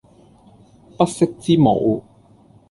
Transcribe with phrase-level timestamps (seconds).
[0.97, 2.01] 不識之無